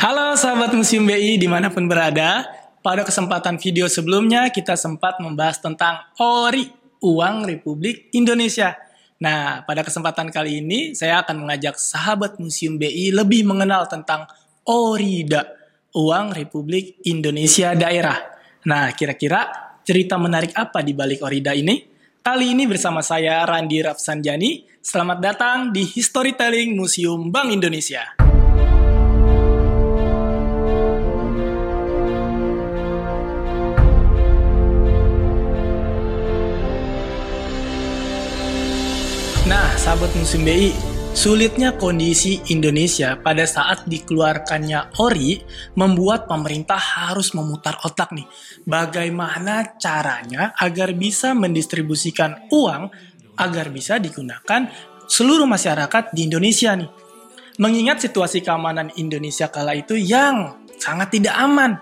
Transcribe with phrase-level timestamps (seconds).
[0.00, 2.48] Halo sahabat Museum BI di mana pun berada.
[2.80, 6.72] Pada kesempatan video sebelumnya kita sempat membahas tentang ORI,
[7.04, 8.80] Uang Republik Indonesia.
[9.20, 14.24] Nah, pada kesempatan kali ini saya akan mengajak sahabat Museum BI lebih mengenal tentang
[14.64, 15.52] ORIDA,
[15.92, 18.16] Uang Republik Indonesia Daerah.
[18.72, 19.52] Nah, kira-kira
[19.84, 21.76] cerita menarik apa di balik ORIDA ini?
[22.24, 24.80] Kali ini bersama saya Randi Rapsanjani.
[24.80, 28.29] Selamat datang di Historytelling Museum Bank Indonesia.
[39.80, 40.76] Sahabat musim BI,
[41.16, 45.40] sulitnya kondisi Indonesia pada saat dikeluarkannya ORI
[45.72, 48.28] membuat pemerintah harus memutar otak nih.
[48.68, 52.92] Bagaimana caranya agar bisa mendistribusikan uang
[53.40, 54.68] agar bisa digunakan
[55.08, 56.90] seluruh masyarakat di Indonesia nih.
[57.56, 61.80] Mengingat situasi keamanan Indonesia kala itu yang sangat tidak aman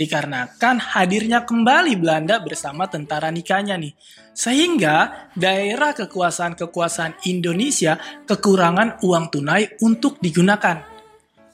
[0.00, 3.92] dikarenakan hadirnya kembali Belanda bersama tentara nikahnya nih.
[4.32, 10.80] Sehingga daerah kekuasaan-kekuasaan Indonesia kekurangan uang tunai untuk digunakan.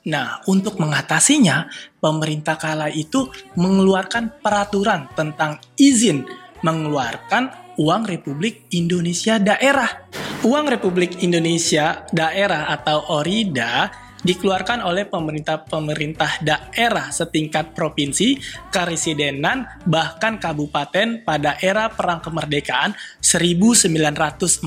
[0.07, 1.67] Nah, untuk mengatasinya,
[1.99, 3.27] pemerintah kala itu
[3.59, 6.23] mengeluarkan peraturan tentang izin
[6.63, 10.07] mengeluarkan uang Republik Indonesia daerah.
[10.47, 18.35] Uang Republik Indonesia daerah atau ORIDA dikeluarkan oleh pemerintah-pemerintah daerah setingkat provinsi,
[18.75, 24.67] karesidenan, bahkan kabupaten pada era Perang Kemerdekaan 1947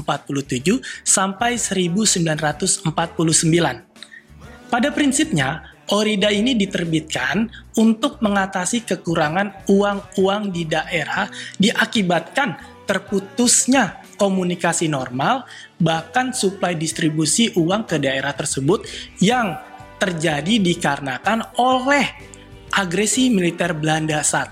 [1.04, 2.88] sampai 1949.
[4.70, 7.50] Pada prinsipnya, Orida ini diterbitkan
[7.82, 11.26] untuk mengatasi kekurangan uang-uang di daerah
[11.58, 15.48] diakibatkan terputusnya komunikasi normal,
[15.80, 18.84] bahkan suplai distribusi uang ke daerah tersebut
[19.23, 19.56] yang
[19.95, 22.30] terjadi dikarenakan oleh
[22.73, 24.45] agresi militer Belanda I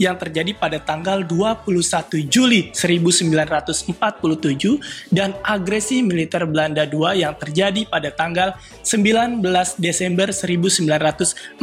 [0.00, 1.68] yang terjadi pada tanggal 21
[2.28, 3.92] Juli 1947
[5.12, 9.44] dan agresi militer Belanda II yang terjadi pada tanggal 19
[9.76, 11.60] Desember 1948.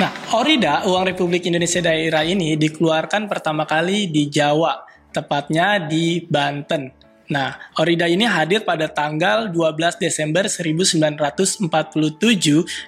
[0.00, 4.87] Nah, Orida, Uang Republik Indonesia Daerah ini dikeluarkan pertama kali di Jawa
[5.18, 6.94] tepatnya di Banten.
[7.28, 11.68] Nah, Orida ini hadir pada tanggal 12 Desember 1947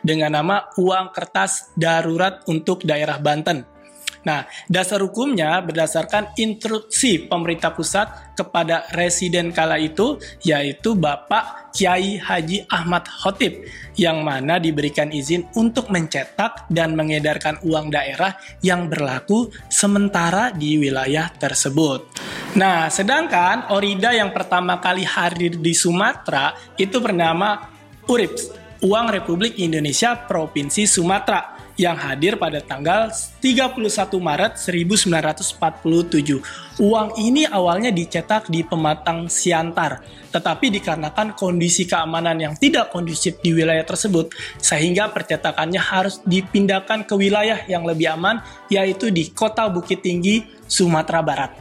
[0.01, 3.81] dengan nama Uang Kertas Darurat untuk Daerah Banten.
[4.21, 12.69] Nah, dasar hukumnya berdasarkan instruksi pemerintah pusat kepada residen kala itu, yaitu Bapak Kiai Haji
[12.69, 13.65] Ahmad Khotib,
[13.97, 21.33] yang mana diberikan izin untuk mencetak dan mengedarkan uang daerah yang berlaku sementara di wilayah
[21.41, 22.20] tersebut.
[22.51, 27.71] Nah, sedangkan Orida yang pertama kali hadir di Sumatera itu bernama
[28.11, 28.51] URIPS,
[28.83, 33.07] Uang Republik Indonesia Provinsi Sumatera yang hadir pada tanggal
[33.39, 33.87] 31
[34.19, 36.83] Maret 1947.
[36.83, 40.03] Uang ini awalnya dicetak di Pematang Siantar,
[40.35, 47.15] tetapi dikarenakan kondisi keamanan yang tidak kondusif di wilayah tersebut, sehingga percetakannya harus dipindahkan ke
[47.15, 51.60] wilayah yang lebih aman, yaitu di Kota Bukit Tinggi, Sumatera Barat.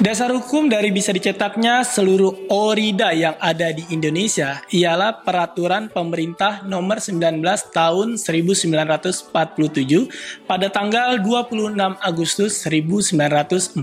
[0.00, 7.04] Dasar hukum dari bisa dicetaknya seluruh orida yang ada di Indonesia ialah peraturan pemerintah nomor
[7.04, 7.20] 19
[7.68, 9.28] tahun 1947
[10.48, 13.76] pada tanggal 26 Agustus 1947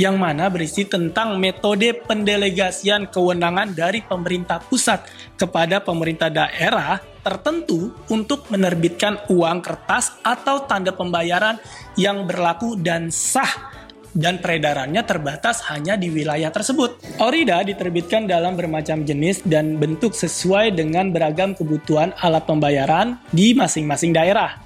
[0.00, 5.04] yang mana berisi tentang metode pendelegasian kewenangan dari pemerintah pusat
[5.36, 11.60] kepada pemerintah daerah tertentu untuk menerbitkan uang kertas atau tanda pembayaran
[12.00, 13.79] yang berlaku dan sah
[14.14, 16.98] dan peredarannya terbatas hanya di wilayah tersebut.
[17.22, 24.10] Orida diterbitkan dalam bermacam jenis dan bentuk sesuai dengan beragam kebutuhan alat pembayaran di masing-masing
[24.10, 24.58] daerah.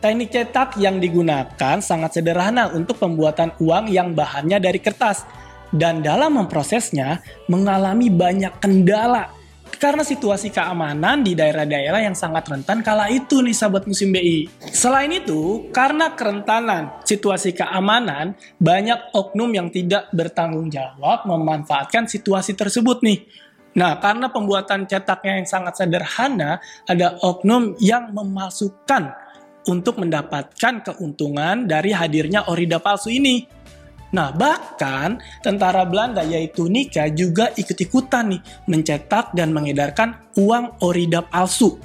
[0.00, 5.24] Teknik cetak yang digunakan sangat sederhana untuk pembuatan uang yang bahannya dari kertas
[5.72, 9.32] dan dalam memprosesnya mengalami banyak kendala
[9.76, 14.48] karena situasi keamanan di daerah-daerah yang sangat rentan kala itu nih sahabat musim BI.
[14.72, 23.04] Selain itu, karena kerentanan situasi keamanan, banyak oknum yang tidak bertanggung jawab memanfaatkan situasi tersebut
[23.04, 23.24] nih.
[23.76, 29.12] Nah, karena pembuatan cetaknya yang sangat sederhana, ada oknum yang memasukkan
[29.68, 33.55] untuk mendapatkan keuntungan dari hadirnya orida palsu ini.
[34.16, 41.76] Nah, bahkan tentara Belanda yaitu Nika juga ikut-ikutan nih mencetak dan mengedarkan uang orida palsu.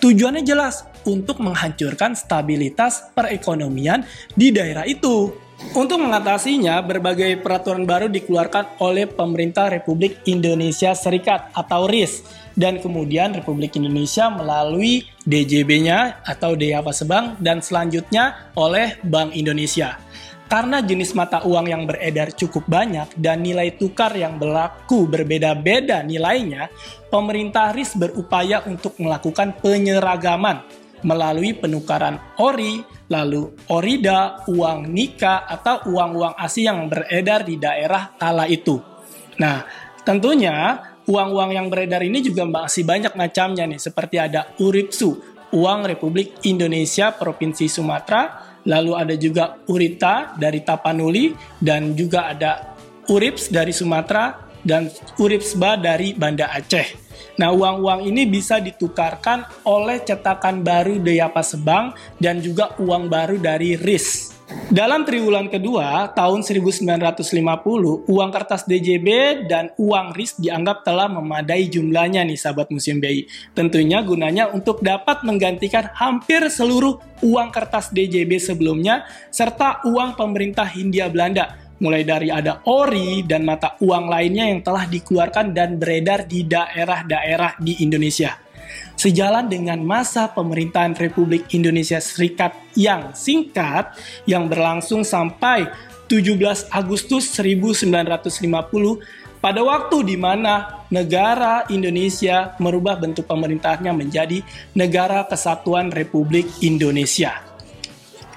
[0.00, 4.00] Tujuannya jelas untuk menghancurkan stabilitas perekonomian
[4.32, 5.36] di daerah itu.
[5.76, 12.26] Untuk mengatasinya, berbagai peraturan baru dikeluarkan oleh pemerintah Republik Indonesia Serikat atau RIS
[12.58, 20.03] dan kemudian Republik Indonesia melalui DJB-nya atau Deyapa Sebang dan selanjutnya oleh Bank Indonesia.
[20.44, 26.68] Karena jenis mata uang yang beredar cukup banyak dan nilai tukar yang berlaku berbeda-beda nilainya,
[27.08, 32.80] pemerintah RIS berupaya untuk melakukan penyeragaman melalui penukaran ori,
[33.12, 38.80] lalu orida, uang nika, atau uang-uang asing yang beredar di daerah kala itu.
[39.40, 39.64] Nah,
[40.02, 45.20] tentunya uang-uang yang beredar ini juga masih banyak macamnya nih, seperti ada uripsu,
[45.52, 52.74] uang Republik Indonesia Provinsi Sumatera, lalu ada juga Urita dari Tapanuli dan juga ada
[53.08, 54.88] Urips dari Sumatera dan
[55.20, 57.04] Uripsba dari Banda Aceh.
[57.36, 63.76] Nah, uang-uang ini bisa ditukarkan oleh cetakan baru Deyapa Sebang dan juga uang baru dari
[63.76, 64.33] RIS.
[64.44, 66.84] Dalam triwulan kedua, tahun 1950,
[68.04, 69.08] uang kertas DJB
[69.48, 73.24] dan uang RIS dianggap telah memadai jumlahnya nih sahabat Museum BI.
[73.56, 81.08] Tentunya gunanya untuk dapat menggantikan hampir seluruh uang kertas DJB sebelumnya serta uang pemerintah Hindia
[81.08, 86.44] Belanda mulai dari ada ori dan mata uang lainnya yang telah dikeluarkan dan beredar di
[86.44, 88.43] daerah-daerah di Indonesia
[88.94, 93.94] sejalan dengan masa pemerintahan Republik Indonesia Serikat yang singkat
[94.24, 95.66] yang berlangsung sampai
[96.06, 104.40] 17 Agustus 1950 pada waktu di mana negara Indonesia merubah bentuk pemerintahnya menjadi
[104.72, 107.44] Negara Kesatuan Republik Indonesia.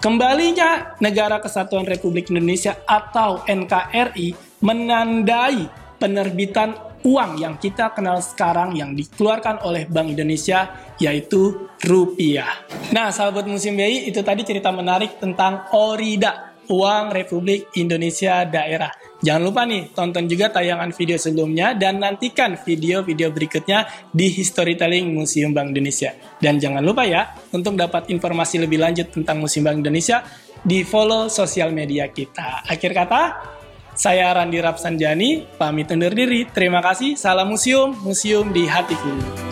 [0.04, 8.94] Kembalinya Negara Kesatuan Republik Indonesia atau NKRI menandai penerbitan uang yang kita kenal sekarang yang
[8.98, 12.66] dikeluarkan oleh Bank Indonesia yaitu rupiah.
[12.90, 18.92] Nah, sahabat Musim BI, itu tadi cerita menarik tentang Orida, uang Republik Indonesia daerah.
[19.18, 25.58] Jangan lupa nih, tonton juga tayangan video sebelumnya dan nantikan video-video berikutnya di Historytelling Museum
[25.58, 26.14] Bank Indonesia.
[26.38, 30.22] Dan jangan lupa ya, untuk dapat informasi lebih lanjut tentang Museum Bank Indonesia,
[30.62, 32.68] di follow sosial media kita.
[32.70, 33.57] Akhir kata,
[33.98, 36.46] saya Randi Rapsanjani, pamit undur diri.
[36.54, 37.18] Terima kasih.
[37.18, 39.47] Salam museum, museum di hatiku.